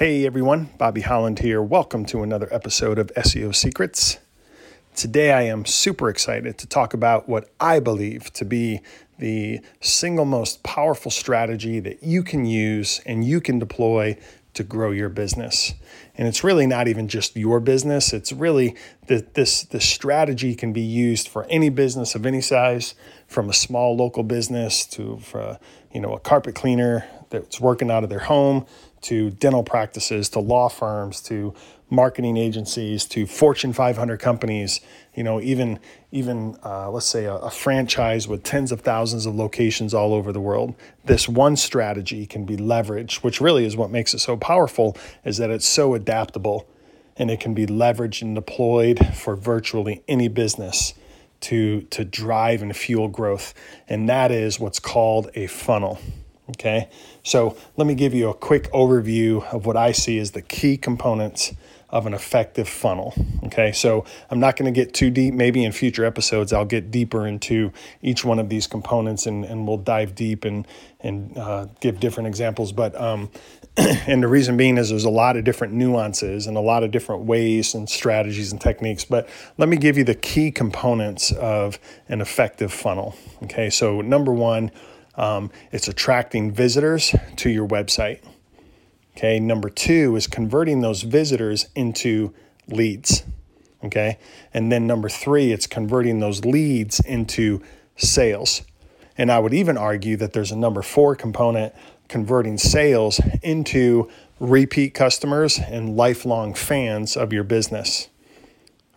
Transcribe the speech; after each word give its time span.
Hey 0.00 0.24
everyone, 0.24 0.70
Bobby 0.78 1.02
Holland 1.02 1.40
here. 1.40 1.60
Welcome 1.60 2.06
to 2.06 2.22
another 2.22 2.48
episode 2.50 2.98
of 2.98 3.12
SEO 3.18 3.54
Secrets. 3.54 4.16
Today 4.96 5.30
I 5.30 5.42
am 5.42 5.66
super 5.66 6.08
excited 6.08 6.56
to 6.56 6.66
talk 6.66 6.94
about 6.94 7.28
what 7.28 7.50
I 7.60 7.80
believe 7.80 8.32
to 8.32 8.46
be 8.46 8.80
the 9.18 9.60
single 9.82 10.24
most 10.24 10.62
powerful 10.62 11.10
strategy 11.10 11.80
that 11.80 12.02
you 12.02 12.22
can 12.22 12.46
use 12.46 13.02
and 13.04 13.26
you 13.26 13.42
can 13.42 13.58
deploy 13.58 14.16
to 14.54 14.64
grow 14.64 14.90
your 14.90 15.10
business. 15.10 15.74
And 16.16 16.26
it's 16.26 16.42
really 16.42 16.66
not 16.66 16.88
even 16.88 17.06
just 17.06 17.36
your 17.36 17.60
business. 17.60 18.14
It's 18.14 18.32
really 18.32 18.76
that 19.08 19.34
this 19.34 19.64
this 19.64 19.84
strategy 19.84 20.54
can 20.54 20.72
be 20.72 20.80
used 20.80 21.28
for 21.28 21.44
any 21.50 21.68
business 21.68 22.14
of 22.14 22.24
any 22.24 22.40
size, 22.40 22.94
from 23.26 23.50
a 23.50 23.52
small 23.52 23.96
local 23.96 24.22
business 24.22 24.86
to 24.86 25.18
for 25.18 25.58
you 25.92 26.00
know 26.00 26.14
a 26.14 26.20
carpet 26.20 26.54
cleaner 26.54 27.04
that's 27.28 27.60
working 27.60 27.90
out 27.90 28.02
of 28.02 28.10
their 28.10 28.20
home 28.20 28.66
to 29.02 29.30
dental 29.30 29.62
practices 29.62 30.28
to 30.30 30.40
law 30.40 30.68
firms 30.68 31.20
to 31.22 31.54
marketing 31.90 32.36
agencies 32.36 33.04
to 33.04 33.26
Fortune 33.26 33.72
500 33.72 34.18
companies, 34.20 34.80
you 35.14 35.24
know, 35.24 35.40
even 35.40 35.78
even 36.12 36.56
uh, 36.64 36.90
let's 36.90 37.06
say 37.06 37.24
a, 37.24 37.34
a, 37.34 37.50
franchise 37.50 38.26
with 38.26 38.42
tens 38.42 38.72
of 38.72 38.80
thousands 38.80 39.26
of 39.26 39.34
locations 39.34 39.92
all 39.92 40.14
over 40.14 40.32
the 40.32 40.40
world. 40.40 40.74
This 41.04 41.28
one 41.28 41.56
strategy 41.56 42.26
can 42.26 42.44
be 42.44 42.56
leveraged, 42.56 43.16
which 43.16 43.40
really 43.40 43.64
is 43.64 43.76
what 43.76 43.90
makes 43.90 44.14
it 44.14 44.20
so 44.20 44.36
powerful, 44.36 44.96
is 45.24 45.36
that 45.38 45.50
it's 45.50 45.66
so 45.66 45.94
adaptable 45.94 46.66
and 47.16 47.30
it 47.30 47.40
can 47.40 47.54
be 47.54 47.66
leveraged 47.66 48.22
and 48.22 48.34
deployed 48.34 49.14
for 49.14 49.36
virtually 49.36 50.02
any 50.08 50.28
business 50.28 50.94
to 51.40 51.82
to 51.82 52.04
drive 52.04 52.62
and 52.62 52.76
fuel 52.76 53.08
growth, 53.08 53.52
and 53.88 54.08
that 54.08 54.30
is 54.30 54.60
what's 54.60 54.78
called 54.78 55.30
a 55.34 55.46
funnel. 55.46 55.98
Okay, 56.50 56.88
so 57.22 57.56
let 57.76 57.86
me 57.86 57.94
give 57.94 58.12
you 58.12 58.28
a 58.28 58.34
quick 58.34 58.70
overview 58.72 59.44
of 59.52 59.66
what 59.66 59.76
I 59.76 59.92
see 59.92 60.18
as 60.18 60.32
the 60.32 60.42
key 60.42 60.76
components 60.76 61.52
of 61.90 62.06
an 62.06 62.14
effective 62.14 62.68
funnel. 62.68 63.12
Okay, 63.44 63.72
so 63.72 64.04
I'm 64.30 64.38
not 64.38 64.56
going 64.56 64.72
to 64.72 64.78
get 64.78 64.94
too 64.94 65.10
deep. 65.10 65.34
Maybe 65.34 65.64
in 65.64 65.72
future 65.72 66.04
episodes, 66.04 66.52
I'll 66.52 66.64
get 66.64 66.90
deeper 66.90 67.26
into 67.26 67.72
each 68.00 68.24
one 68.24 68.38
of 68.38 68.48
these 68.48 68.66
components 68.66 69.26
and, 69.26 69.44
and 69.44 69.66
we'll 69.66 69.76
dive 69.76 70.14
deep 70.14 70.44
and, 70.44 70.66
and 71.00 71.36
uh, 71.36 71.66
give 71.80 71.98
different 71.98 72.28
examples. 72.28 72.72
But, 72.72 72.98
um, 73.00 73.30
and 73.76 74.22
the 74.22 74.28
reason 74.28 74.56
being 74.56 74.78
is 74.78 74.90
there's 74.90 75.04
a 75.04 75.10
lot 75.10 75.36
of 75.36 75.44
different 75.44 75.72
nuances 75.72 76.46
and 76.46 76.56
a 76.56 76.60
lot 76.60 76.84
of 76.84 76.92
different 76.92 77.24
ways 77.24 77.74
and 77.74 77.88
strategies 77.88 78.52
and 78.52 78.60
techniques. 78.60 79.04
But 79.04 79.28
let 79.58 79.68
me 79.68 79.76
give 79.76 79.98
you 79.98 80.04
the 80.04 80.14
key 80.14 80.52
components 80.52 81.32
of 81.32 81.78
an 82.08 82.20
effective 82.20 82.72
funnel. 82.72 83.16
Okay, 83.44 83.68
so 83.68 84.00
number 84.00 84.32
one, 84.32 84.70
um, 85.14 85.50
it's 85.72 85.88
attracting 85.88 86.52
visitors 86.52 87.14
to 87.36 87.50
your 87.50 87.66
website. 87.66 88.20
Okay, 89.16 89.38
number 89.40 89.68
two 89.68 90.16
is 90.16 90.26
converting 90.26 90.80
those 90.80 91.02
visitors 91.02 91.68
into 91.74 92.32
leads. 92.68 93.24
Okay, 93.84 94.18
and 94.52 94.70
then 94.70 94.86
number 94.86 95.08
three, 95.08 95.52
it's 95.52 95.66
converting 95.66 96.20
those 96.20 96.44
leads 96.44 97.00
into 97.00 97.62
sales. 97.96 98.62
And 99.16 99.30
I 99.30 99.38
would 99.38 99.52
even 99.52 99.76
argue 99.76 100.16
that 100.16 100.32
there's 100.32 100.52
a 100.52 100.56
number 100.56 100.82
four 100.82 101.14
component 101.14 101.74
converting 102.08 102.58
sales 102.58 103.20
into 103.42 104.10
repeat 104.38 104.94
customers 104.94 105.58
and 105.58 105.96
lifelong 105.96 106.54
fans 106.54 107.16
of 107.16 107.32
your 107.32 107.44
business. 107.44 108.08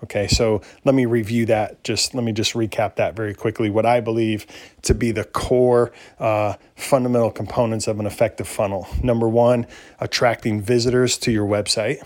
Okay, 0.04 0.28
so 0.28 0.62
let 0.84 0.94
me 0.94 1.06
review 1.06 1.46
that. 1.46 1.82
Just 1.84 2.14
let 2.14 2.26
me 2.26 2.34
just 2.34 2.54
recap 2.54 2.96
that 2.98 3.16
very 3.16 3.34
quickly. 3.34 3.70
What 3.70 3.86
I 3.86 4.02
believe 4.02 4.46
to 4.82 4.94
be 4.94 5.12
the 5.12 5.24
core 5.24 5.94
uh, 6.20 6.56
fundamental 6.76 7.32
components 7.32 7.88
of 7.88 8.02
an 8.02 8.06
effective 8.06 8.48
funnel. 8.48 8.88
Number 9.02 9.30
one, 9.30 9.66
attracting 10.02 10.62
visitors 10.62 11.18
to 11.20 11.32
your 11.32 11.48
website. 11.48 12.04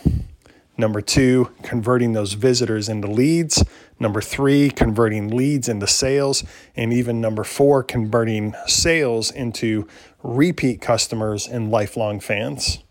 Number 0.77 1.01
two, 1.01 1.51
converting 1.63 2.13
those 2.13 2.33
visitors 2.33 2.87
into 2.87 3.07
leads. 3.07 3.63
Number 3.99 4.21
three, 4.21 4.69
converting 4.69 5.35
leads 5.35 5.67
into 5.67 5.87
sales. 5.87 6.43
And 6.75 6.93
even 6.93 7.19
number 7.19 7.43
four, 7.43 7.81
converting 7.81 8.53
sales 8.67 9.31
into 9.31 9.87
repeat 10.21 10.81
customers 10.81 11.47
and 11.47 11.71
lifelong 11.71 12.19
fans. 12.19 12.83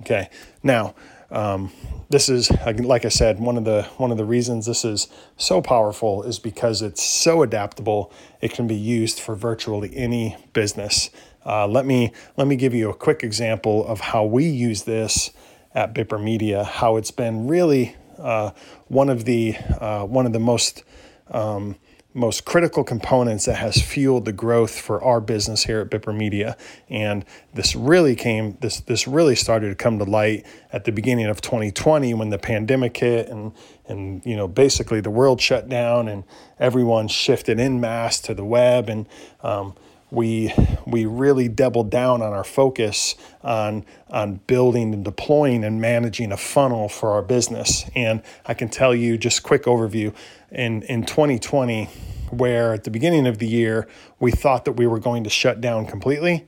Okay, 0.00 0.30
now, 0.62 0.94
um, 1.32 1.72
this 2.10 2.28
is 2.28 2.50
like 2.50 3.04
I 3.04 3.08
said, 3.08 3.40
one 3.40 3.56
of 3.56 3.64
the 3.64 3.84
one 3.96 4.10
of 4.10 4.18
the 4.18 4.24
reasons 4.24 4.66
this 4.66 4.84
is 4.84 5.08
so 5.36 5.62
powerful 5.62 6.22
is 6.22 6.38
because 6.38 6.82
it's 6.82 7.02
so 7.02 7.42
adaptable. 7.42 8.12
It 8.40 8.52
can 8.52 8.66
be 8.66 8.76
used 8.76 9.18
for 9.18 9.34
virtually 9.34 9.96
any 9.96 10.36
business. 10.52 11.10
Uh, 11.44 11.66
let 11.66 11.86
me 11.86 12.12
let 12.36 12.46
me 12.46 12.56
give 12.56 12.74
you 12.74 12.90
a 12.90 12.94
quick 12.94 13.22
example 13.22 13.86
of 13.86 14.00
how 14.00 14.24
we 14.24 14.44
use 14.44 14.82
this 14.82 15.30
at 15.74 15.94
Bipper 15.94 16.22
Media. 16.22 16.64
How 16.64 16.96
it's 16.96 17.10
been 17.10 17.48
really 17.48 17.96
uh, 18.18 18.50
one 18.88 19.08
of 19.08 19.24
the 19.24 19.56
uh, 19.80 20.04
one 20.04 20.26
of 20.26 20.32
the 20.32 20.40
most 20.40 20.84
um, 21.30 21.76
most 22.14 22.44
critical 22.44 22.84
components 22.84 23.46
that 23.46 23.56
has 23.56 23.80
fueled 23.80 24.24
the 24.24 24.32
growth 24.32 24.78
for 24.78 25.02
our 25.02 25.20
business 25.20 25.64
here 25.64 25.80
at 25.80 25.90
Bipper 25.90 26.14
Media. 26.14 26.56
And 26.88 27.24
this 27.54 27.74
really 27.74 28.14
came, 28.14 28.58
this 28.60 28.80
this 28.80 29.08
really 29.08 29.36
started 29.36 29.68
to 29.68 29.74
come 29.74 29.98
to 29.98 30.04
light 30.04 30.46
at 30.72 30.84
the 30.84 30.92
beginning 30.92 31.26
of 31.26 31.40
2020 31.40 32.14
when 32.14 32.30
the 32.30 32.38
pandemic 32.38 32.96
hit 32.96 33.28
and 33.28 33.52
and 33.86 34.24
you 34.26 34.36
know 34.36 34.46
basically 34.46 35.00
the 35.00 35.10
world 35.10 35.40
shut 35.40 35.68
down 35.68 36.08
and 36.08 36.24
everyone 36.58 37.08
shifted 37.08 37.58
in 37.58 37.80
mass 37.80 38.20
to 38.20 38.34
the 38.34 38.44
web 38.44 38.88
and 38.88 39.06
um, 39.42 39.74
we 40.12 40.52
we 40.86 41.06
really 41.06 41.48
doubled 41.48 41.90
down 41.90 42.20
on 42.20 42.34
our 42.34 42.44
focus 42.44 43.14
on 43.42 43.84
on 44.10 44.34
building 44.46 44.92
and 44.92 45.04
deploying 45.04 45.64
and 45.64 45.80
managing 45.80 46.30
a 46.30 46.36
funnel 46.36 46.88
for 46.88 47.12
our 47.12 47.22
business. 47.22 47.86
And 47.96 48.22
I 48.44 48.52
can 48.52 48.68
tell 48.68 48.94
you 48.94 49.16
just 49.16 49.42
quick 49.42 49.64
overview 49.64 50.14
in 50.52 50.82
in 50.82 51.04
2020 51.04 51.88
where 52.30 52.72
at 52.72 52.84
the 52.84 52.90
beginning 52.90 53.26
of 53.26 53.38
the 53.38 53.46
year 53.46 53.86
we 54.18 54.30
thought 54.30 54.64
that 54.64 54.72
we 54.72 54.86
were 54.86 54.98
going 54.98 55.24
to 55.24 55.30
shut 55.30 55.60
down 55.60 55.86
completely. 55.86 56.46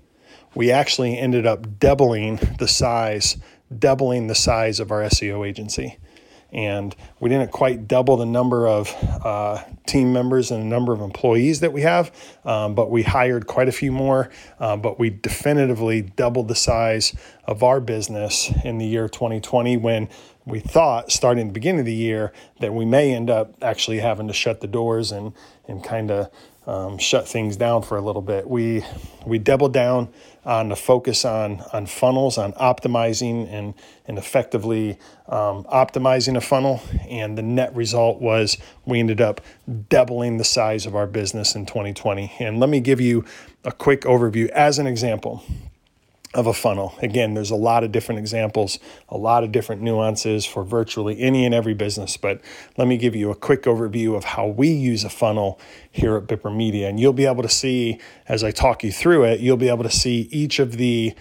We 0.54 0.70
actually 0.70 1.18
ended 1.18 1.46
up 1.46 1.78
doubling 1.78 2.36
the 2.58 2.68
size, 2.68 3.36
doubling 3.76 4.28
the 4.28 4.34
size 4.34 4.80
of 4.80 4.90
our 4.90 5.02
SEO 5.02 5.46
agency 5.46 5.98
and 6.54 6.94
we 7.18 7.28
didn't 7.28 7.50
quite 7.50 7.88
double 7.88 8.16
the 8.16 8.24
number 8.24 8.68
of 8.68 8.94
uh, 9.24 9.62
team 9.86 10.12
members 10.12 10.52
and 10.52 10.62
the 10.62 10.66
number 10.66 10.92
of 10.92 11.00
employees 11.00 11.60
that 11.60 11.72
we 11.72 11.82
have, 11.82 12.12
um, 12.44 12.76
but 12.76 12.90
we 12.90 13.02
hired 13.02 13.48
quite 13.48 13.66
a 13.66 13.72
few 13.72 13.90
more. 13.90 14.30
Uh, 14.60 14.76
but 14.76 14.98
we 14.98 15.10
definitively 15.10 16.02
doubled 16.02 16.46
the 16.46 16.54
size 16.54 17.14
of 17.44 17.64
our 17.64 17.80
business 17.80 18.52
in 18.64 18.78
the 18.78 18.86
year 18.86 19.08
2020 19.08 19.76
when 19.78 20.08
we 20.46 20.60
thought, 20.60 21.10
starting 21.10 21.46
the 21.46 21.52
beginning 21.52 21.80
of 21.80 21.86
the 21.86 21.94
year, 21.94 22.32
that 22.60 22.74
we 22.74 22.84
may 22.84 23.14
end 23.14 23.30
up 23.30 23.54
actually 23.62 23.98
having 23.98 24.28
to 24.28 24.34
shut 24.34 24.60
the 24.60 24.66
doors 24.66 25.12
and 25.12 25.32
and 25.66 25.82
kind 25.82 26.10
of 26.10 26.30
um, 26.66 26.98
shut 26.98 27.28
things 27.28 27.56
down 27.56 27.82
for 27.82 27.96
a 27.96 28.00
little 28.00 28.22
bit. 28.22 28.48
We 28.48 28.84
we 29.24 29.38
doubled 29.38 29.72
down 29.72 30.08
on 30.44 30.68
the 30.68 30.76
focus 30.76 31.24
on 31.24 31.62
on 31.72 31.86
funnels, 31.86 32.36
on 32.36 32.52
optimizing 32.54 33.50
and 33.50 33.74
and 34.06 34.18
effectively 34.18 34.98
um, 35.28 35.64
optimizing 35.64 36.36
a 36.36 36.40
funnel, 36.40 36.82
and 37.08 37.38
the 37.38 37.42
net 37.42 37.74
result 37.74 38.20
was 38.20 38.58
we 38.84 39.00
ended 39.00 39.20
up 39.20 39.40
doubling 39.88 40.36
the 40.36 40.44
size 40.44 40.84
of 40.84 40.94
our 40.94 41.06
business 41.06 41.54
in 41.54 41.64
2020. 41.64 42.32
And 42.38 42.60
let 42.60 42.68
me 42.68 42.80
give 42.80 43.00
you 43.00 43.24
a 43.64 43.72
quick 43.72 44.02
overview 44.02 44.48
as 44.50 44.78
an 44.78 44.86
example 44.86 45.42
of 46.34 46.46
a 46.46 46.52
funnel. 46.52 46.94
Again, 47.00 47.34
there's 47.34 47.50
a 47.50 47.56
lot 47.56 47.84
of 47.84 47.92
different 47.92 48.18
examples, 48.18 48.78
a 49.08 49.16
lot 49.16 49.44
of 49.44 49.52
different 49.52 49.82
nuances 49.82 50.44
for 50.44 50.64
virtually 50.64 51.20
any 51.20 51.44
and 51.44 51.54
every 51.54 51.74
business, 51.74 52.16
but 52.16 52.40
let 52.76 52.88
me 52.88 52.96
give 52.96 53.14
you 53.14 53.30
a 53.30 53.34
quick 53.36 53.62
overview 53.62 54.16
of 54.16 54.24
how 54.24 54.46
we 54.46 54.68
use 54.68 55.04
a 55.04 55.10
funnel 55.10 55.60
here 55.90 56.16
at 56.16 56.26
Bipper 56.26 56.54
Media. 56.54 56.88
And 56.88 56.98
you'll 56.98 57.12
be 57.12 57.26
able 57.26 57.42
to 57.42 57.48
see, 57.48 58.00
as 58.28 58.42
I 58.42 58.50
talk 58.50 58.82
you 58.82 58.92
through 58.92 59.24
it, 59.24 59.40
you'll 59.40 59.56
be 59.56 59.68
able 59.68 59.84
to 59.84 59.90
see 59.90 60.28
each 60.30 60.58
of 60.58 60.76
the 60.76 61.14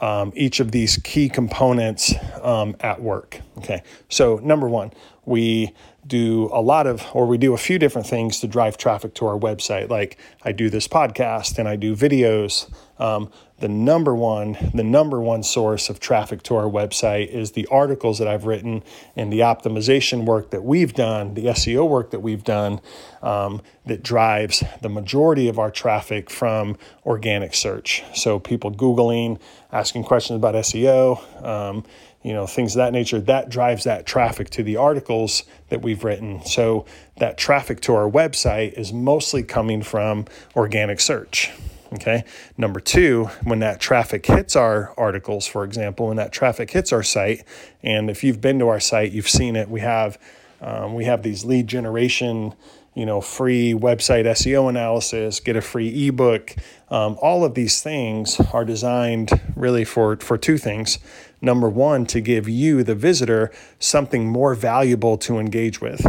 um, 0.00 0.32
each 0.36 0.60
of 0.60 0.70
these 0.70 0.98
key 0.98 1.28
components 1.28 2.14
um, 2.42 2.76
at 2.78 3.02
work. 3.02 3.40
Okay, 3.58 3.82
so 4.08 4.36
number 4.36 4.68
one, 4.68 4.92
we 5.24 5.74
do 6.06 6.48
a 6.52 6.60
lot 6.60 6.86
of, 6.86 7.06
or 7.12 7.26
we 7.26 7.38
do 7.38 7.52
a 7.54 7.58
few 7.58 7.78
different 7.78 8.06
things 8.06 8.40
to 8.40 8.48
drive 8.48 8.76
traffic 8.76 9.14
to 9.14 9.26
our 9.26 9.38
website. 9.38 9.88
Like 9.88 10.18
I 10.42 10.52
do 10.52 10.70
this 10.70 10.88
podcast 10.88 11.58
and 11.58 11.68
I 11.68 11.76
do 11.76 11.94
videos. 11.94 12.70
Um, 12.98 13.30
the 13.60 13.68
number 13.68 14.14
one 14.14 14.56
the 14.74 14.82
number 14.82 15.20
one 15.20 15.42
source 15.42 15.88
of 15.90 16.00
traffic 16.00 16.42
to 16.44 16.56
our 16.56 16.64
website 16.64 17.28
is 17.28 17.52
the 17.52 17.66
articles 17.66 18.18
that 18.18 18.26
I've 18.26 18.46
written 18.46 18.82
and 19.14 19.32
the 19.32 19.40
optimization 19.40 20.24
work 20.24 20.50
that 20.50 20.64
we've 20.64 20.94
done, 20.94 21.34
the 21.34 21.46
SEO 21.46 21.88
work 21.88 22.10
that 22.10 22.20
we've 22.20 22.42
done 22.42 22.80
um, 23.22 23.60
that 23.86 24.02
drives 24.02 24.64
the 24.80 24.88
majority 24.88 25.48
of 25.48 25.58
our 25.58 25.70
traffic 25.70 26.30
from 26.30 26.76
organic 27.04 27.54
search. 27.54 28.02
So 28.14 28.38
people 28.38 28.72
googling, 28.72 29.38
asking 29.72 30.04
questions 30.04 30.38
about 30.38 30.54
SEO. 30.54 31.44
Um, 31.44 31.84
you 32.22 32.32
know 32.32 32.46
things 32.46 32.74
of 32.74 32.78
that 32.78 32.92
nature 32.92 33.20
that 33.20 33.48
drives 33.48 33.84
that 33.84 34.06
traffic 34.06 34.50
to 34.50 34.62
the 34.62 34.76
articles 34.76 35.44
that 35.68 35.82
we've 35.82 36.04
written 36.04 36.44
so 36.44 36.84
that 37.16 37.38
traffic 37.38 37.80
to 37.80 37.94
our 37.94 38.10
website 38.10 38.72
is 38.74 38.92
mostly 38.92 39.42
coming 39.42 39.82
from 39.82 40.26
organic 40.56 41.00
search 41.00 41.50
Okay. 41.92 42.24
Number 42.56 42.78
two, 42.78 43.30
when 43.42 43.58
that 43.60 43.80
traffic 43.80 44.24
hits 44.26 44.54
our 44.54 44.94
articles, 44.96 45.46
for 45.46 45.64
example, 45.64 46.06
when 46.06 46.16
that 46.18 46.30
traffic 46.32 46.70
hits 46.70 46.92
our 46.92 47.02
site, 47.02 47.44
and 47.82 48.08
if 48.08 48.22
you've 48.22 48.40
been 48.40 48.60
to 48.60 48.68
our 48.68 48.78
site, 48.78 49.10
you've 49.10 49.28
seen 49.28 49.56
it. 49.56 49.68
We 49.68 49.80
have 49.80 50.18
um, 50.60 50.94
we 50.94 51.06
have 51.06 51.22
these 51.22 51.44
lead 51.44 51.66
generation, 51.66 52.54
you 52.94 53.06
know, 53.06 53.20
free 53.20 53.72
website 53.72 54.24
SEO 54.24 54.68
analysis, 54.68 55.40
get 55.40 55.56
a 55.56 55.60
free 55.60 56.06
ebook. 56.08 56.54
Um, 56.90 57.16
all 57.20 57.44
of 57.44 57.54
these 57.54 57.82
things 57.82 58.38
are 58.52 58.64
designed 58.64 59.40
really 59.56 59.84
for 59.84 60.16
for 60.18 60.38
two 60.38 60.58
things. 60.58 60.98
Number 61.40 61.68
one, 61.68 62.06
to 62.06 62.20
give 62.20 62.48
you, 62.48 62.82
the 62.82 62.94
visitor, 62.94 63.50
something 63.78 64.28
more 64.28 64.54
valuable 64.54 65.16
to 65.18 65.38
engage 65.38 65.80
with. 65.80 66.06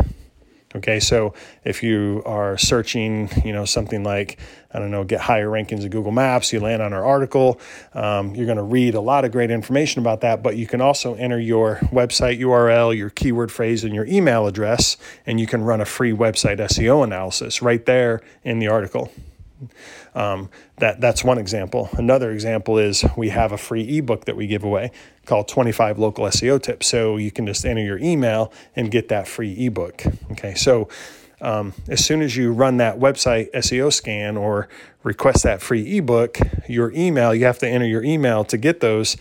Okay, 0.73 1.01
so 1.01 1.33
if 1.65 1.83
you 1.83 2.23
are 2.25 2.57
searching, 2.57 3.29
you 3.43 3.51
know, 3.51 3.65
something 3.65 4.03
like, 4.03 4.39
I 4.73 4.79
don't 4.79 4.89
know, 4.89 5.03
get 5.03 5.19
higher 5.19 5.49
rankings 5.49 5.83
in 5.83 5.89
Google 5.89 6.13
Maps, 6.13 6.53
you 6.53 6.61
land 6.61 6.81
on 6.81 6.93
our 6.93 7.05
article, 7.05 7.59
um, 7.93 8.33
you're 8.35 8.45
going 8.45 8.57
to 8.57 8.63
read 8.63 8.95
a 8.95 9.01
lot 9.01 9.25
of 9.25 9.33
great 9.33 9.51
information 9.51 9.99
about 9.99 10.21
that, 10.21 10.41
but 10.41 10.55
you 10.55 10.67
can 10.67 10.79
also 10.79 11.15
enter 11.15 11.37
your 11.37 11.75
website 11.91 12.39
URL, 12.39 12.95
your 12.95 13.09
keyword 13.09 13.51
phrase, 13.51 13.83
and 13.83 13.93
your 13.93 14.05
email 14.05 14.47
address, 14.47 14.95
and 15.25 15.41
you 15.41 15.47
can 15.47 15.61
run 15.61 15.81
a 15.81 15.85
free 15.85 16.13
website 16.13 16.59
SEO 16.59 17.03
analysis 17.03 17.61
right 17.61 17.85
there 17.85 18.21
in 18.45 18.59
the 18.59 18.69
article. 18.69 19.11
Um, 20.15 20.49
that 20.77 21.01
that's 21.01 21.23
one 21.23 21.37
example. 21.37 21.89
Another 21.93 22.31
example 22.31 22.77
is 22.77 23.05
we 23.15 23.29
have 23.29 23.51
a 23.51 23.57
free 23.57 23.97
ebook 23.97 24.25
that 24.25 24.35
we 24.35 24.47
give 24.47 24.63
away 24.63 24.91
called 25.25 25.47
25 25.47 25.99
Local 25.99 26.25
SEO 26.25 26.61
Tips. 26.61 26.87
So 26.87 27.17
you 27.17 27.31
can 27.31 27.45
just 27.45 27.65
enter 27.65 27.81
your 27.81 27.99
email 27.99 28.51
and 28.75 28.91
get 28.91 29.09
that 29.09 29.27
free 29.27 29.53
ebook. 29.65 30.03
Okay, 30.31 30.55
so 30.55 30.89
um, 31.41 31.73
as 31.87 32.03
soon 32.03 32.21
as 32.21 32.35
you 32.35 32.51
run 32.51 32.77
that 32.77 32.99
website 32.99 33.51
SEO 33.51 33.91
scan 33.91 34.37
or 34.37 34.67
request 35.03 35.43
that 35.43 35.61
free 35.61 35.97
ebook, 35.97 36.37
your 36.67 36.91
email 36.93 37.33
you 37.33 37.45
have 37.45 37.59
to 37.59 37.67
enter 37.67 37.87
your 37.87 38.03
email 38.03 38.43
to 38.45 38.57
get 38.57 38.79
those. 38.79 39.17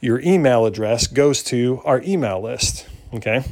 Your 0.00 0.20
email 0.20 0.66
address 0.66 1.06
goes 1.06 1.42
to 1.44 1.80
our 1.84 2.02
email 2.02 2.40
list. 2.42 2.86
Okay, 3.14 3.44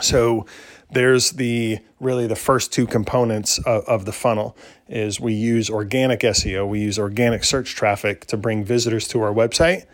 so 0.00 0.46
there's 0.94 1.32
the 1.32 1.78
really 2.00 2.26
the 2.26 2.36
first 2.36 2.72
two 2.72 2.86
components 2.86 3.58
of, 3.58 3.84
of, 3.84 4.04
the 4.04 4.12
funnel 4.12 4.56
is 4.88 5.20
we 5.20 5.32
use 5.32 5.68
organic 5.68 6.20
SEO, 6.20 6.68
we 6.68 6.80
use 6.80 6.98
organic 6.98 7.44
search 7.44 7.74
traffic 7.74 8.26
to 8.26 8.36
bring 8.36 8.64
visitors 8.64 9.08
to 9.08 9.20
our 9.22 9.32
website, 9.32 9.86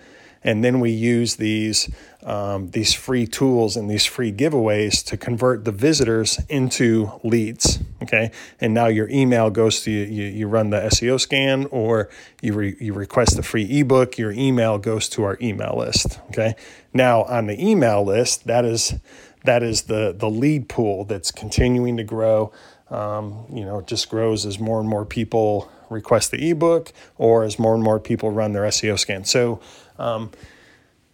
and 0.43 0.65
then 0.65 0.81
we 0.81 0.91
use 0.91 1.37
these 1.37 1.91
um, 2.23 2.71
these 2.71 2.93
free 2.93 3.27
tools 3.27 3.77
and 3.77 3.91
these 3.91 4.05
free 4.05 4.33
giveaways 4.33 5.03
to 5.07 5.17
convert 5.17 5.65
the 5.65 5.73
visitors 5.73 6.39
into 6.49 7.13
leads. 7.23 7.79
Okay, 8.03 8.31
and 8.61 8.75
now 8.75 8.87
your 8.87 9.09
email 9.09 9.51
goes 9.51 9.83
to 9.83 9.91
you. 9.91 10.05
You, 10.05 10.27
you 10.27 10.49
run 10.49 10.71
the 10.71 10.81
SEO 10.81 11.21
scan 11.21 11.67
or 11.67 12.09
you 12.43 12.55
re, 12.55 12.77
you 12.81 12.93
request 12.93 13.37
the 13.37 13.43
free 13.43 13.65
ebook. 13.81 14.19
Your 14.19 14.33
email 14.33 14.79
goes 14.79 15.09
to 15.11 15.25
our 15.25 15.39
email 15.41 15.77
list. 15.77 16.19
Okay, 16.29 16.55
now 16.93 17.23
on 17.25 17.47
the 17.47 17.63
email 17.63 18.05
list, 18.05 18.47
that 18.47 18.65
is 18.65 18.95
that 19.45 19.63
is 19.63 19.83
the 19.83 20.15
the 20.17 20.31
lead 20.31 20.69
pool 20.69 21.05
that's 21.05 21.31
continuing 21.31 21.97
to 21.97 22.05
grow. 22.05 22.53
Um, 22.91 23.47
you 23.53 23.65
know, 23.65 23.79
it 23.79 23.87
just 23.87 24.11
grows 24.11 24.45
as 24.45 24.59
more 24.59 24.81
and 24.81 24.89
more 24.89 25.05
people 25.05 25.71
request 25.89 26.31
the 26.31 26.51
ebook 26.51 26.93
or 27.19 27.45
as 27.45 27.59
more 27.59 27.75
and 27.75 27.83
more 27.83 28.01
people 28.01 28.31
run 28.31 28.53
their 28.53 28.63
SEO 28.63 28.99
scan. 28.99 29.25
So 29.25 29.61
um, 29.99 30.31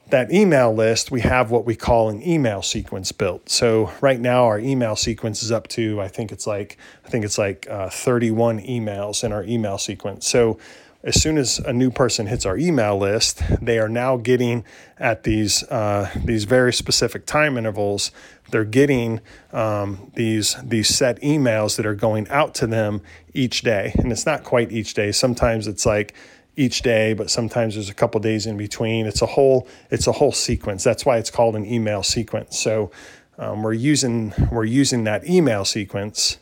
that 0.08 0.32
email 0.32 0.72
list, 0.72 1.10
we 1.10 1.20
have 1.22 1.50
what 1.50 1.64
we 1.64 1.74
call 1.74 2.08
an 2.08 2.22
email 2.26 2.62
sequence 2.62 3.12
built. 3.12 3.48
So 3.48 3.92
right 4.00 4.20
now, 4.20 4.44
our 4.44 4.58
email 4.58 4.96
sequence 4.96 5.42
is 5.42 5.50
up 5.50 5.68
to 5.68 6.00
I 6.00 6.08
think 6.08 6.32
it's 6.32 6.46
like 6.46 6.78
I 7.04 7.08
think 7.08 7.24
it's 7.24 7.38
like 7.38 7.66
uh, 7.68 7.90
31 7.90 8.60
emails 8.60 9.24
in 9.24 9.32
our 9.32 9.44
email 9.44 9.78
sequence. 9.78 10.26
So 10.26 10.58
as 11.06 11.22
soon 11.22 11.38
as 11.38 11.60
a 11.60 11.72
new 11.72 11.88
person 11.88 12.26
hits 12.26 12.44
our 12.44 12.58
email 12.58 12.98
list, 12.98 13.40
they 13.62 13.78
are 13.78 13.88
now 13.88 14.16
getting 14.16 14.64
at 14.98 15.22
these 15.22 15.62
uh, 15.70 16.10
these 16.24 16.44
very 16.44 16.72
specific 16.72 17.26
time 17.26 17.56
intervals. 17.56 18.10
They're 18.50 18.64
getting 18.64 19.20
um, 19.52 20.10
these 20.14 20.56
these 20.64 20.92
set 20.92 21.20
emails 21.20 21.76
that 21.76 21.86
are 21.86 21.94
going 21.94 22.28
out 22.28 22.56
to 22.56 22.66
them 22.66 23.02
each 23.32 23.62
day, 23.62 23.92
and 23.96 24.10
it's 24.10 24.26
not 24.26 24.42
quite 24.42 24.72
each 24.72 24.94
day. 24.94 25.12
Sometimes 25.12 25.68
it's 25.68 25.86
like 25.86 26.12
each 26.56 26.82
day, 26.82 27.14
but 27.14 27.30
sometimes 27.30 27.74
there's 27.74 27.88
a 27.88 27.94
couple 27.94 28.20
days 28.20 28.44
in 28.44 28.56
between. 28.56 29.06
It's 29.06 29.22
a 29.22 29.26
whole 29.26 29.68
it's 29.92 30.08
a 30.08 30.12
whole 30.12 30.32
sequence. 30.32 30.82
That's 30.82 31.06
why 31.06 31.18
it's 31.18 31.30
called 31.30 31.54
an 31.54 31.64
email 31.64 32.02
sequence. 32.02 32.58
So 32.58 32.90
um, 33.38 33.62
we're 33.62 33.74
using 33.74 34.32
we're 34.50 34.64
using 34.64 35.04
that 35.04 35.28
email 35.28 35.64
sequence 35.64 36.38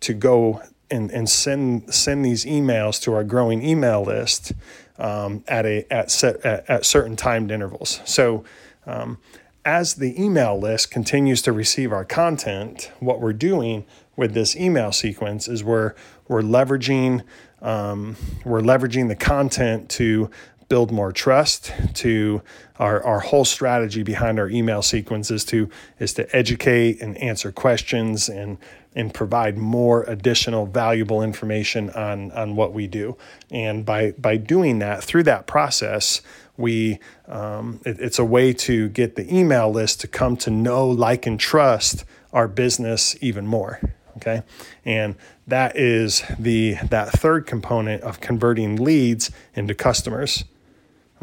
to 0.00 0.14
go 0.14 0.62
and, 0.90 1.10
and 1.10 1.28
send 1.28 1.92
send 1.92 2.24
these 2.24 2.44
emails 2.44 3.00
to 3.02 3.14
our 3.14 3.24
growing 3.24 3.62
email 3.62 4.02
list 4.02 4.52
um, 4.98 5.44
at 5.48 5.66
a 5.66 5.90
at 5.92 6.10
set 6.10 6.44
at, 6.44 6.68
at, 6.68 6.86
certain 6.86 7.16
timed 7.16 7.50
intervals. 7.50 8.00
So 8.04 8.44
um, 8.86 9.18
as 9.64 9.94
the 9.94 10.20
email 10.22 10.58
list 10.58 10.90
continues 10.90 11.42
to 11.42 11.52
receive 11.52 11.92
our 11.92 12.04
content, 12.04 12.90
what 13.00 13.20
we're 13.20 13.32
doing 13.32 13.84
with 14.16 14.34
this 14.34 14.56
email 14.56 14.92
sequence 14.92 15.48
is 15.48 15.64
we're 15.64 15.94
we're 16.28 16.42
leveraging 16.42 17.22
um, 17.62 18.16
we're 18.44 18.60
leveraging 18.60 19.08
the 19.08 19.16
content 19.16 19.88
to 19.90 20.30
build 20.70 20.92
more 20.92 21.12
trust 21.12 21.72
to 21.92 22.40
our, 22.78 23.02
our 23.02 23.18
whole 23.18 23.44
strategy 23.44 24.04
behind 24.04 24.38
our 24.38 24.48
email 24.48 24.80
sequence 24.80 25.30
is 25.30 25.44
to 25.44 25.68
is 25.98 26.14
to 26.14 26.34
educate 26.34 27.02
and 27.02 27.18
answer 27.18 27.52
questions 27.52 28.30
and 28.30 28.56
and 28.94 29.12
provide 29.12 29.58
more 29.58 30.04
additional 30.04 30.64
valuable 30.66 31.22
information 31.22 31.90
on 31.90 32.30
on 32.30 32.56
what 32.56 32.72
we 32.72 32.86
do. 32.86 33.18
And 33.50 33.84
by 33.84 34.12
by 34.12 34.36
doing 34.36 34.78
that 34.78 35.04
through 35.04 35.24
that 35.24 35.46
process 35.46 36.22
we 36.56 37.00
um, 37.26 37.80
it, 37.84 37.98
it's 38.00 38.18
a 38.18 38.24
way 38.24 38.52
to 38.52 38.88
get 38.90 39.16
the 39.16 39.34
email 39.34 39.70
list 39.70 40.00
to 40.02 40.08
come 40.08 40.36
to 40.36 40.50
know 40.50 40.88
like 40.88 41.26
and 41.26 41.38
trust 41.38 42.04
our 42.32 42.46
business 42.46 43.16
even 43.20 43.46
more 43.46 43.80
okay? 44.16 44.42
And 44.84 45.16
that 45.46 45.76
is 45.76 46.22
the 46.38 46.74
that 46.90 47.10
third 47.10 47.46
component 47.46 48.02
of 48.02 48.20
converting 48.20 48.76
leads 48.76 49.30
into 49.54 49.74
customers 49.74 50.44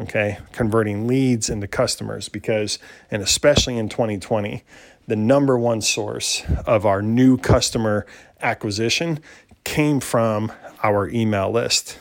okay, 0.00 0.38
converting 0.52 1.06
leads 1.06 1.50
into 1.50 1.66
customers 1.66 2.28
because, 2.28 2.78
and 3.10 3.22
especially 3.22 3.76
in 3.76 3.88
2020, 3.88 4.62
the 5.06 5.16
number 5.16 5.58
one 5.58 5.80
source 5.80 6.42
of 6.66 6.84
our 6.84 7.02
new 7.02 7.36
customer 7.38 8.06
acquisition 8.40 9.20
came 9.64 10.00
from 10.00 10.52
our 10.82 11.08
email 11.08 11.50
list. 11.50 11.98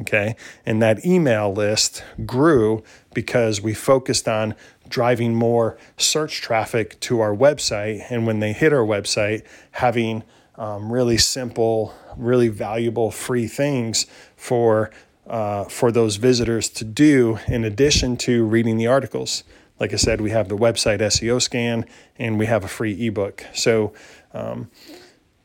Okay. 0.00 0.36
And 0.64 0.80
that 0.80 1.04
email 1.04 1.52
list 1.52 2.04
grew 2.24 2.84
because 3.14 3.60
we 3.60 3.74
focused 3.74 4.28
on 4.28 4.54
driving 4.88 5.34
more 5.34 5.76
search 5.96 6.40
traffic 6.40 6.98
to 7.00 7.20
our 7.20 7.34
website. 7.34 8.06
And 8.08 8.26
when 8.26 8.38
they 8.38 8.52
hit 8.52 8.72
our 8.72 8.84
website, 8.84 9.44
having 9.72 10.22
um, 10.54 10.92
really 10.92 11.18
simple, 11.18 11.94
really 12.16 12.48
valuable 12.48 13.10
free 13.10 13.48
things 13.48 14.06
for 14.36 14.90
uh, 15.28 15.64
for 15.64 15.92
those 15.92 16.16
visitors 16.16 16.68
to 16.70 16.84
do 16.84 17.38
in 17.46 17.64
addition 17.64 18.16
to 18.16 18.44
reading 18.44 18.76
the 18.76 18.86
articles. 18.86 19.44
Like 19.78 19.92
I 19.92 19.96
said, 19.96 20.20
we 20.20 20.30
have 20.30 20.48
the 20.48 20.56
website 20.56 21.00
SEO 21.00 21.40
scan 21.40 21.84
and 22.18 22.38
we 22.38 22.46
have 22.46 22.64
a 22.64 22.68
free 22.68 23.06
ebook. 23.06 23.44
So 23.54 23.92
um, 24.32 24.70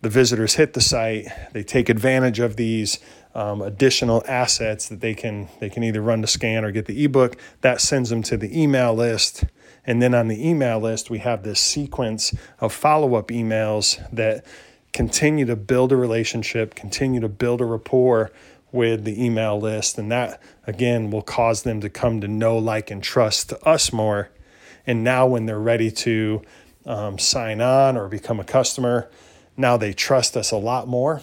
the 0.02 0.10
visitors 0.10 0.56
hit 0.56 0.74
the 0.74 0.82
site, 0.82 1.28
they 1.54 1.64
take 1.64 1.90
advantage 1.90 2.40
of 2.40 2.56
these 2.56 3.00
um, 3.36 3.62
additional 3.62 4.24
assets 4.28 4.90
that 4.90 5.02
they 5.02 5.16
can 5.16 5.50
they 5.60 5.70
can 5.70 5.84
either 5.84 6.02
run 6.02 6.22
the 6.22 6.28
scan 6.28 6.64
or 6.64 6.72
get 6.72 6.86
the 6.86 7.04
ebook. 7.04 7.36
That 7.62 7.82
sends 7.82 8.10
them 8.10 8.22
to 8.24 8.38
the 8.38 8.62
email 8.62 8.94
list. 8.94 9.46
And 9.86 10.02
then 10.02 10.14
on 10.14 10.28
the 10.28 10.48
email 10.48 10.80
list, 10.80 11.10
we 11.10 11.20
have 11.20 11.44
this 11.44 11.60
sequence 11.60 12.34
of 12.60 12.72
follow 12.72 13.16
up 13.16 13.30
emails 13.30 14.00
that 14.12 14.46
continue 14.94 15.46
to 15.46 15.56
build 15.56 15.92
a 15.92 15.96
relationship, 15.96 16.76
continue 16.76 17.20
to 17.20 17.28
build 17.28 17.60
a 17.60 17.66
rapport 17.66 18.32
with 18.74 19.06
the 19.06 19.24
email 19.24 19.58
list. 19.58 19.98
And 19.98 20.12
that, 20.12 20.42
again, 20.68 21.12
will 21.12 21.22
cause 21.22 21.64
them 21.64 21.80
to 21.80 21.90
come 21.90 22.20
to 22.20 22.28
know, 22.28 22.58
like, 22.58 22.92
and 22.92 23.02
trust 23.02 23.54
us 23.64 23.94
more. 23.94 24.30
And 24.86 25.02
now, 25.02 25.28
when 25.28 25.46
they're 25.46 25.60
ready 25.60 25.92
to 25.92 26.42
um, 26.86 27.18
sign 27.18 27.62
on 27.62 27.96
or 27.96 28.10
become 28.10 28.42
a 28.42 28.44
customer, 28.44 29.10
now 29.56 29.78
they 29.78 29.94
trust 29.94 30.36
us 30.36 30.52
a 30.52 30.58
lot 30.58 30.90
more. 30.90 31.22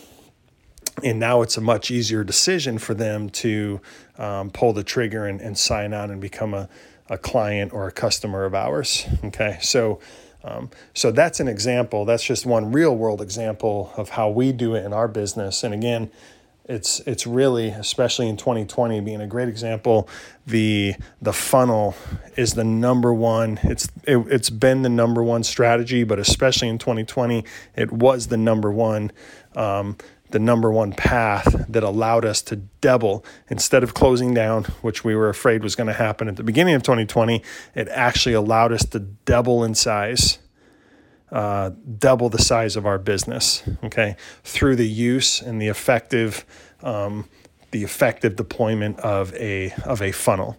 And 1.05 1.19
now 1.19 1.43
it's 1.43 1.57
a 1.57 1.61
much 1.61 1.91
easier 1.91 2.25
decision 2.25 2.79
for 2.79 2.95
them 2.95 3.29
to 3.31 3.81
um, 4.17 4.51
pull 4.51 4.73
the 4.73 4.85
trigger 4.85 5.27
and, 5.27 5.41
and 5.41 5.59
sign 5.59 5.93
on 5.93 6.11
and 6.11 6.21
become 6.21 6.55
a, 6.55 6.69
a 7.09 7.19
client 7.19 7.73
or 7.73 7.89
a 7.89 7.93
customer 7.93 8.45
of 8.45 8.55
ours. 8.55 9.07
Okay, 9.25 9.59
so 9.61 10.01
um, 10.43 10.71
so 10.95 11.11
that's 11.11 11.41
an 11.41 11.49
example. 11.49 12.05
That's 12.05 12.25
just 12.25 12.47
one 12.47 12.73
real 12.73 12.97
world 12.97 13.21
example 13.21 13.93
of 13.97 14.11
how 14.11 14.31
we 14.31 14.53
do 14.53 14.75
it 14.75 14.85
in 14.85 14.93
our 14.93 15.09
business. 15.09 15.63
And 15.63 15.75
again, 15.75 16.11
it's 16.71 17.01
it's 17.01 17.27
really 17.27 17.69
especially 17.69 18.29
in 18.29 18.37
2020 18.37 19.01
being 19.01 19.21
a 19.21 19.27
great 19.27 19.49
example 19.49 20.09
the 20.47 20.95
the 21.21 21.33
funnel 21.33 21.97
is 22.37 22.55
the 22.55 22.65
number 22.65 23.13
one 23.13 23.59
it's 23.65 23.89
it, 24.05 24.19
it's 24.29 24.51
been 24.51 24.83
the 24.83 24.89
number 24.89 25.23
one 25.23 25.43
strategy 25.43 26.05
but 26.05 26.19
especially 26.19 26.69
in 26.69 26.79
2020 26.79 27.45
it 27.75 27.91
was 27.91 28.29
the 28.29 28.37
number 28.37 28.71
one 28.71 29.11
um, 29.57 29.97
the 30.31 30.39
number 30.39 30.71
one 30.71 30.93
path 30.93 31.67
that 31.69 31.83
allowed 31.83 32.25
us 32.25 32.41
to 32.41 32.57
double 32.81 33.25
instead 33.49 33.83
of 33.83 33.95
closing 33.95 34.33
down, 34.33 34.63
which 34.81 35.03
we 35.03 35.17
were 35.17 35.29
afraid 35.29 35.65
was 35.65 35.75
going 35.75 35.89
to 35.89 35.93
happen 35.93 36.29
at 36.29 36.37
the 36.37 36.45
beginning 36.45 36.75
of 36.75 36.85
2020. 36.85 37.43
It 37.75 37.89
actually 37.89 38.35
allowed 38.35 38.73
us 38.73 38.85
to 38.87 39.01
double 39.01 39.65
in 39.65 39.75
size. 39.75 40.39
Uh, 41.33 41.71
double 41.99 42.29
the 42.29 42.43
size 42.43 42.75
of 42.75 42.87
our 42.87 42.99
business, 42.99 43.63
okay, 43.85 44.17
through 44.43 44.75
the 44.75 44.89
use 44.89 45.41
and 45.41 45.63
the 45.63 45.69
effective, 45.69 46.45
um, 46.83 47.29
the 47.71 47.85
effective 47.85 48.35
deployment 48.35 48.99
of 48.99 49.33
a 49.35 49.73
of 49.85 50.03
a 50.03 50.11
funnel. 50.11 50.57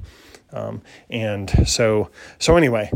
Um, 0.53 0.81
and 1.09 1.67
so, 1.67 2.09
so 2.39 2.55
anyway, 2.55 2.91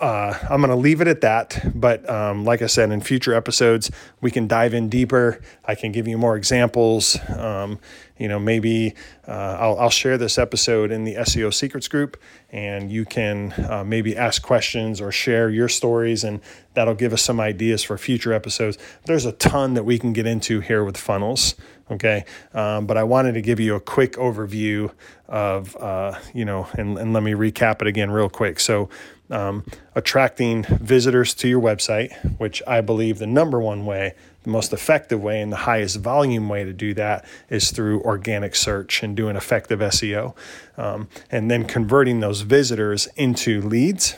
uh, 0.00 0.34
I'm 0.50 0.60
going 0.60 0.70
to 0.70 0.76
leave 0.76 1.00
it 1.00 1.08
at 1.08 1.20
that. 1.20 1.72
But 1.74 2.08
um, 2.08 2.44
like 2.44 2.62
I 2.62 2.66
said, 2.66 2.90
in 2.90 3.00
future 3.00 3.34
episodes, 3.34 3.90
we 4.20 4.30
can 4.30 4.48
dive 4.48 4.74
in 4.74 4.88
deeper. 4.88 5.40
I 5.64 5.74
can 5.74 5.92
give 5.92 6.08
you 6.08 6.18
more 6.18 6.36
examples. 6.36 7.18
Um, 7.30 7.78
you 8.18 8.28
know, 8.28 8.38
maybe 8.38 8.94
uh, 9.26 9.56
I'll, 9.58 9.78
I'll, 9.78 9.90
share 9.90 10.16
this 10.16 10.38
episode 10.38 10.92
in 10.92 11.02
the 11.02 11.16
SEO 11.16 11.52
Secrets 11.52 11.88
group, 11.88 12.20
and 12.50 12.92
you 12.92 13.04
can 13.04 13.52
uh, 13.68 13.82
maybe 13.84 14.16
ask 14.16 14.42
questions 14.42 15.00
or 15.00 15.10
share 15.10 15.50
your 15.50 15.68
stories, 15.68 16.22
and 16.22 16.40
that'll 16.74 16.94
give 16.94 17.12
us 17.12 17.22
some 17.22 17.40
ideas 17.40 17.82
for 17.82 17.98
future 17.98 18.32
episodes. 18.32 18.78
There's 19.06 19.24
a 19.24 19.32
ton 19.32 19.74
that 19.74 19.84
we 19.84 19.98
can 19.98 20.12
get 20.12 20.26
into 20.26 20.60
here 20.60 20.84
with 20.84 20.96
funnels. 20.96 21.56
Okay, 21.90 22.24
um, 22.54 22.86
but 22.86 22.96
I 22.96 23.02
wanted 23.02 23.32
to 23.32 23.42
give 23.42 23.60
you 23.60 23.74
a 23.74 23.80
quick 23.80 24.12
overview 24.12 24.92
of, 25.28 25.76
uh, 25.76 26.18
you 26.32 26.44
know, 26.44 26.68
and, 26.74 26.96
and 26.96 27.12
let 27.12 27.22
me 27.22 27.32
recap 27.32 27.82
it 27.82 27.88
again 27.88 28.10
real 28.10 28.30
quick. 28.30 28.60
So, 28.60 28.88
um, 29.32 29.64
attracting 29.94 30.64
visitors 30.64 31.34
to 31.34 31.48
your 31.48 31.60
website, 31.60 32.12
which 32.38 32.62
I 32.66 32.82
believe 32.82 33.18
the 33.18 33.26
number 33.26 33.58
one 33.58 33.86
way, 33.86 34.14
the 34.42 34.50
most 34.50 34.72
effective 34.72 35.22
way, 35.22 35.40
and 35.40 35.50
the 35.50 35.56
highest 35.56 35.98
volume 35.98 36.48
way 36.48 36.64
to 36.64 36.72
do 36.72 36.92
that 36.94 37.24
is 37.48 37.70
through 37.70 38.02
organic 38.02 38.54
search 38.54 39.02
and 39.02 39.16
doing 39.16 39.34
effective 39.34 39.80
SEO. 39.80 40.36
Um, 40.76 41.08
and 41.30 41.50
then 41.50 41.64
converting 41.64 42.20
those 42.20 42.42
visitors 42.42 43.08
into 43.16 43.62
leads. 43.62 44.16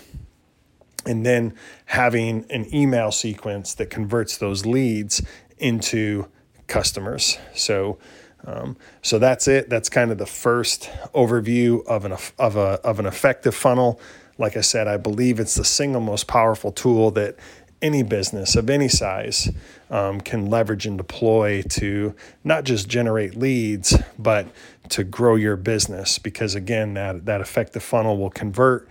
And 1.07 1.25
then 1.25 1.55
having 1.87 2.47
an 2.51 2.75
email 2.75 3.13
sequence 3.13 3.75
that 3.75 3.91
converts 3.91 4.39
those 4.39 4.67
leads 4.67 5.23
into 5.59 6.27
customers. 6.67 7.39
So, 7.55 7.99
um, 8.47 8.77
so 9.03 9.19
that's 9.19 9.47
it. 9.47 9.69
That's 9.69 9.91
kind 9.91 10.11
of 10.11 10.19
the 10.19 10.27
first 10.27 10.91
overview 11.15 11.85
of 11.87 12.05
an 12.05 12.13
of 12.39 12.57
a 12.57 12.81
of 12.83 12.99
an 12.99 13.07
effective 13.07 13.55
funnel. 13.55 14.01
Like 14.39 14.57
I 14.57 14.63
said, 14.63 14.89
I 14.89 14.97
believe 14.97 15.39
it's 15.39 15.55
the 15.55 15.65
single 15.65 16.01
most 16.01 16.27
powerful 16.27 16.73
tool 16.73 17.11
that 17.13 17.37
any 17.85 18.03
business 18.03 18.57
of 18.57 18.71
any 18.71 18.89
size 18.89 19.51
um, 19.91 20.21
can 20.21 20.47
leverage 20.47 20.87
and 20.87 20.97
deploy 20.97 21.63
to 21.63 22.15
not 22.43 22.65
just 22.65 22.89
generate 22.89 23.37
leads, 23.37 23.97
but 24.19 24.47
to 24.89 25.05
grow 25.05 25.35
your 25.35 25.57
business. 25.57 26.19
Because 26.19 26.55
again, 26.55 26.95
that 26.95 27.27
that 27.27 27.41
effective 27.41 27.83
funnel 27.83 28.17
will 28.17 28.31
convert. 28.31 28.89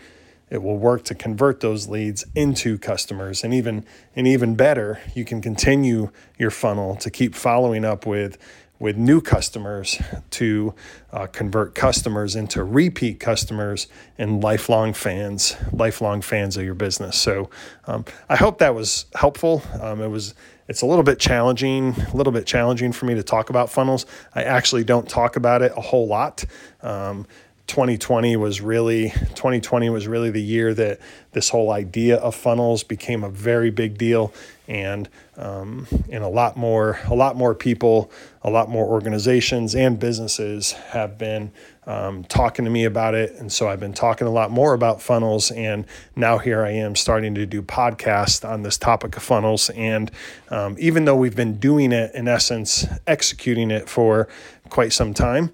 It 0.50 0.62
will 0.62 0.78
work 0.78 1.04
to 1.06 1.16
convert 1.16 1.62
those 1.62 1.88
leads 1.88 2.26
into 2.36 2.78
customers, 2.78 3.44
and 3.44 3.54
even 3.54 3.84
and 4.16 4.28
even 4.28 4.54
better, 4.54 5.00
you 5.16 5.26
can 5.26 5.42
continue 5.42 6.12
your 6.38 6.52
funnel 6.52 6.96
to 6.98 7.10
keep 7.10 7.34
following 7.34 7.84
up 7.84 8.06
with 8.06 8.38
with 8.84 8.98
new 8.98 9.22
customers 9.22 9.98
to 10.30 10.76
uh, 11.14 11.26
convert 11.28 11.74
customers 11.74 12.36
into 12.36 12.62
repeat 12.62 13.18
customers 13.18 13.88
and 14.18 14.44
lifelong 14.44 14.92
fans, 14.92 15.56
lifelong 15.72 16.22
fans 16.22 16.58
of 16.58 16.66
your 16.66 16.74
business. 16.74 17.18
So 17.18 17.50
um, 17.88 18.04
I 18.28 18.36
hope 18.36 18.58
that 18.58 18.76
was 18.76 19.06
helpful. 19.16 19.64
Um, 19.82 20.02
it 20.02 20.10
was. 20.10 20.36
It's 20.66 20.82
a 20.82 20.86
little 20.86 21.04
bit 21.04 21.20
challenging, 21.20 21.94
a 22.14 22.16
little 22.16 22.32
bit 22.32 22.46
challenging 22.46 22.94
for 22.94 23.06
me 23.06 23.16
to 23.16 23.24
talk 23.24 23.50
about 23.50 23.70
funnels. 23.70 24.06
I 24.34 24.44
actually 24.44 24.86
don't 24.86 25.08
talk 25.08 25.36
about 25.36 25.62
it 25.62 25.74
a 25.76 25.82
whole 25.82 26.08
lot. 26.08 26.46
Um, 26.82 27.28
2020 27.68 28.36
was 28.36 28.62
really 28.62 29.10
2020 29.10 29.90
was 29.90 30.08
really 30.08 30.30
the 30.30 30.42
year 30.42 30.74
that 30.74 31.00
this 31.32 31.50
whole 31.50 31.72
idea 31.72 32.18
of 32.18 32.36
funnels 32.36 32.84
became 32.84 33.24
a 33.24 33.30
very 33.30 33.72
big 33.72 33.98
deal. 33.98 34.34
And 34.68 35.10
um, 35.38 35.88
and 36.10 36.24
a 36.24 36.28
lot 36.28 36.56
more 36.56 37.00
a 37.06 37.16
lot 37.16 37.36
more 37.36 37.56
people 37.56 38.12
a 38.44 38.50
lot 38.50 38.70
more 38.70 38.86
organizations 38.86 39.76
and 39.76 40.00
businesses 40.00 40.72
have 40.72 41.18
been 41.18 41.52
um, 41.86 42.24
talking 42.26 42.66
to 42.66 42.72
me 42.72 42.86
about 42.86 43.14
it. 43.14 43.34
And 43.34 43.52
so 43.52 43.68
I've 43.68 43.80
been 43.80 43.94
talking 43.94 44.28
a 44.28 44.32
lot 44.32 44.52
more 44.52 44.74
about 44.74 45.02
funnels. 45.02 45.52
And 45.52 45.86
now 46.16 46.38
here 46.38 46.64
I 46.64 46.72
am 46.72 46.96
starting 46.96 47.34
to 47.36 47.46
do 47.46 47.62
podcasts 47.62 48.48
on 48.48 48.64
this 48.64 48.78
topic 48.78 49.18
of 49.18 49.24
funnels. 49.24 49.70
And 49.72 50.12
um, 50.50 50.76
even 50.80 51.06
though 51.06 51.16
we've 51.16 51.36
been 51.36 51.58
doing 51.58 51.92
it 51.92 52.14
in 52.14 52.28
essence 52.28 52.86
executing 53.08 53.72
it 53.72 53.90
for 53.90 54.28
quite 54.70 54.94
some 54.94 55.14
time 55.14 55.52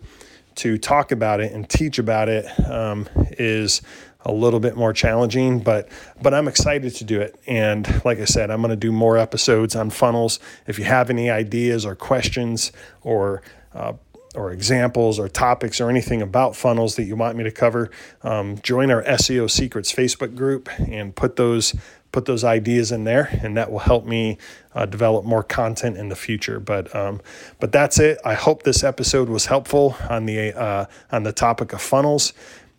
to 0.59 0.77
talk 0.77 1.11
about 1.11 1.39
it 1.39 1.51
and 1.51 1.69
teach 1.69 1.99
about 1.99 2.29
it 2.29 2.45
um, 2.69 3.07
is 3.31 3.81
a 4.21 4.31
little 4.31 4.59
bit 4.59 4.75
more 4.75 4.91
challenging, 4.91 5.59
but 5.59 5.87
but 6.21 6.33
I'm 6.33 6.47
excited 6.47 6.93
to 6.95 7.03
do 7.03 7.21
it. 7.21 7.39
And 7.47 7.87
like 8.03 8.19
I 8.19 8.25
said, 8.25 8.51
I'm 8.51 8.61
going 8.61 8.69
to 8.69 8.75
do 8.75 8.91
more 8.91 9.17
episodes 9.17 9.75
on 9.75 9.89
funnels. 9.89 10.39
If 10.67 10.77
you 10.77 10.85
have 10.85 11.09
any 11.09 11.29
ideas 11.29 11.85
or 11.85 11.95
questions 11.95 12.71
or 13.01 13.41
uh, 13.73 13.93
or 14.39 14.51
examples 14.51 15.19
or 15.19 15.27
topics 15.27 15.81
or 15.81 15.89
anything 15.89 16.21
about 16.21 16.55
funnels 16.55 16.95
that 16.95 17.03
you 17.03 17.15
want 17.15 17.37
me 17.37 17.43
to 17.43 17.51
cover, 17.51 17.91
um, 18.23 18.57
join 18.61 18.89
our 18.89 19.03
SEO 19.03 19.49
Secrets 19.51 19.93
Facebook 19.93 20.35
group 20.35 20.69
and 20.79 21.15
put 21.15 21.35
those 21.35 21.75
put 22.11 22.25
those 22.25 22.43
ideas 22.43 22.91
in 22.91 23.03
there, 23.03 23.29
and 23.43 23.55
that 23.55 23.71
will 23.71 23.79
help 23.79 24.05
me 24.05 24.37
uh, 24.73 24.85
develop 24.85 25.25
more 25.25 25.43
content 25.43 25.95
in 25.97 26.09
the 26.09 26.15
future. 26.15 26.59
But 26.59 26.93
um, 26.95 27.21
but 27.59 27.71
that's 27.71 27.99
it. 27.99 28.17
I 28.25 28.33
hope 28.33 28.63
this 28.63 28.83
episode 28.83 29.29
was 29.29 29.45
helpful 29.45 29.95
on 30.09 30.25
the 30.25 30.53
uh, 30.53 30.85
on 31.11 31.23
the 31.23 31.33
topic 31.33 31.73
of 31.73 31.81
funnels. 31.81 32.33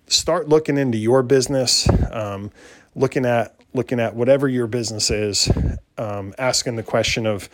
Start 0.06 0.48
looking 0.48 0.76
into 0.76 0.98
your 0.98 1.22
business, 1.22 1.88
um, 2.10 2.50
looking 2.94 3.24
at 3.24 3.54
looking 3.72 4.00
at 4.00 4.16
whatever 4.16 4.48
your 4.48 4.66
business 4.66 5.10
is, 5.10 5.50
um, 5.96 6.34
asking 6.38 6.76
the 6.76 6.82
question 6.82 7.26
of 7.26 7.48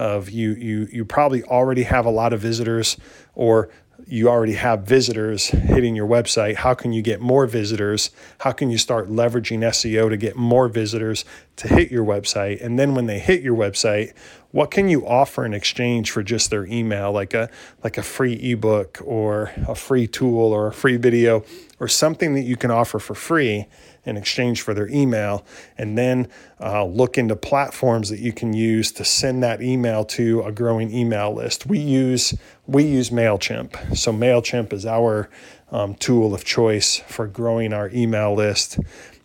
of 0.00 0.30
you 0.30 0.54
you 0.54 0.88
you 0.90 1.04
probably 1.04 1.42
already 1.44 1.82
have 1.82 2.06
a 2.06 2.10
lot 2.10 2.32
of 2.32 2.40
visitors 2.40 2.96
or 3.34 3.68
you 4.06 4.30
already 4.30 4.54
have 4.54 4.82
visitors 4.82 5.48
hitting 5.48 5.94
your 5.94 6.08
website. 6.08 6.54
How 6.56 6.72
can 6.72 6.92
you 6.92 7.02
get 7.02 7.20
more 7.20 7.46
visitors? 7.46 8.10
How 8.38 8.52
can 8.52 8.70
you 8.70 8.78
start 8.78 9.10
leveraging 9.10 9.58
SEO 9.60 10.08
to 10.08 10.16
get 10.16 10.36
more 10.36 10.68
visitors 10.68 11.26
to 11.56 11.68
hit 11.68 11.90
your 11.90 12.04
website? 12.04 12.64
And 12.64 12.78
then 12.78 12.94
when 12.94 13.06
they 13.06 13.18
hit 13.18 13.42
your 13.42 13.54
website, 13.54 14.14
what 14.52 14.70
can 14.70 14.88
you 14.88 15.06
offer 15.06 15.44
in 15.44 15.54
exchange 15.54 16.10
for 16.10 16.22
just 16.22 16.50
their 16.50 16.66
email, 16.66 17.12
like 17.12 17.34
a 17.34 17.48
like 17.84 17.98
a 17.98 18.02
free 18.02 18.34
ebook 18.34 19.00
or 19.04 19.52
a 19.68 19.74
free 19.74 20.06
tool 20.06 20.52
or 20.52 20.68
a 20.68 20.72
free 20.72 20.96
video 20.96 21.44
or 21.78 21.88
something 21.88 22.34
that 22.34 22.42
you 22.42 22.56
can 22.56 22.70
offer 22.70 22.98
for 22.98 23.14
free 23.14 23.66
in 24.04 24.16
exchange 24.16 24.62
for 24.62 24.74
their 24.74 24.88
email, 24.88 25.44
and 25.76 25.96
then 25.96 26.28
uh, 26.60 26.84
look 26.84 27.18
into 27.18 27.36
platforms 27.36 28.08
that 28.08 28.18
you 28.18 28.32
can 28.32 28.52
use 28.52 28.90
to 28.92 29.04
send 29.04 29.42
that 29.42 29.62
email 29.62 30.04
to 30.04 30.42
a 30.42 30.50
growing 30.50 30.92
email 30.92 31.32
list. 31.32 31.66
We 31.66 31.78
use 31.78 32.34
we 32.66 32.84
use 32.84 33.10
Mailchimp, 33.10 33.96
so 33.96 34.12
Mailchimp 34.12 34.72
is 34.72 34.86
our 34.86 35.30
um, 35.70 35.94
tool 35.94 36.34
of 36.34 36.44
choice 36.44 36.96
for 37.06 37.26
growing 37.26 37.72
our 37.72 37.88
email 37.90 38.34
list. 38.34 38.78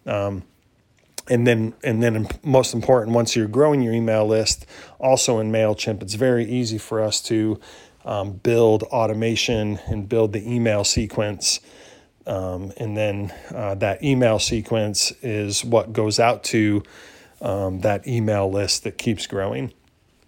Um, 0.06 0.44
and 1.30 1.46
then 1.48 1.74
and 1.84 2.04
then 2.04 2.28
most 2.44 2.74
important 2.74 3.16
once 3.16 3.36
you're 3.36 3.48
growing 3.48 3.82
your 3.82 3.94
email 3.94 4.26
list 4.28 4.66
also 5.00 5.40
in 5.40 5.52
mailchimp 5.52 6.02
it's 6.02 6.14
very 6.14 6.46
easy 6.46 6.78
for 6.78 7.02
us 7.02 7.22
to 7.22 7.60
um, 8.04 8.34
build 8.34 8.84
automation 8.84 9.80
and 9.88 10.08
build 10.08 10.34
the 10.34 10.48
email 10.48 10.84
sequence 10.84 11.60
um, 12.28 12.72
and 12.78 12.98
then 12.98 13.34
uh, 13.54 13.76
that 13.76 14.04
email 14.04 14.40
sequence 14.40 15.12
is 15.22 15.64
what 15.64 15.94
goes 15.94 16.20
out 16.20 16.44
to 16.46 16.84
um, 17.42 17.82
that 17.82 18.08
email 18.08 18.50
list 18.50 18.84
that 18.84 18.98
keeps 18.98 19.28
growing. 19.28 19.74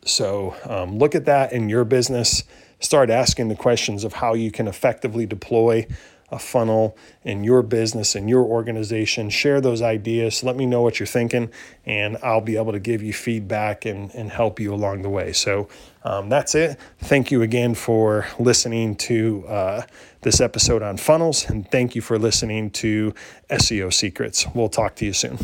So 0.06 0.56
um, 0.66 1.00
look 1.00 1.16
at 1.16 1.25
that 1.25 1.51
in 1.51 1.70
your 1.70 1.84
business. 1.84 2.44
Start 2.80 3.10
asking 3.10 3.48
the 3.48 3.56
questions 3.56 4.04
of 4.04 4.13
how 4.13 4.36
you 4.36 4.51
can 4.51 4.68
effectively 4.68 5.25
deploy 5.25 5.88
a 6.30 6.40
funnel 6.40 6.98
in 7.24 7.44
your 7.44 7.62
business 7.62 8.16
and 8.16 8.30
your 8.30 8.44
organization. 8.44 9.30
Share 9.30 9.62
those 9.62 9.82
ideas. 9.82 10.44
Let 10.44 10.56
me 10.56 10.66
know 10.66 10.82
what 10.82 11.00
you're 11.00 11.08
thinking, 11.08 11.50
and 11.86 12.18
I'll 12.22 12.42
be 12.42 12.58
able 12.58 12.74
to 12.74 12.80
give 12.80 13.02
you 13.02 13.14
feedback 13.14 13.86
and, 13.86 14.14
and 14.14 14.30
help 14.30 14.60
you 14.60 14.74
along 14.74 15.04
the 15.04 15.10
way. 15.10 15.32
So 15.32 15.70
um, 16.04 16.30
that's 16.30 16.56
it. 16.56 16.78
Thank 17.00 17.32
you 17.32 17.42
again 17.42 17.76
for 17.76 18.28
listening 18.40 18.96
to 18.96 19.46
uh, 19.48 19.82
this 20.22 20.42
episode 20.42 20.82
on 20.82 20.98
funnels, 20.98 21.50
and 21.50 21.70
thank 21.72 21.96
you 21.96 22.02
for 22.02 22.20
listening 22.20 22.72
to 22.72 23.14
SEO 23.50 23.94
Secrets. 23.94 24.46
We'll 24.54 24.70
talk 24.70 24.96
to 24.96 25.06
you 25.06 25.14
soon. 25.14 25.38